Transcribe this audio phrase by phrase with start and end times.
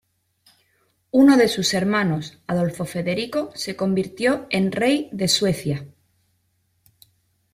[1.11, 5.85] Uno de sus hermanos, Adolfo Federico se convirtió en rey de Suecia.